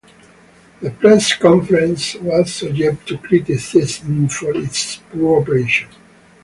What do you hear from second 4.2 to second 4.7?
for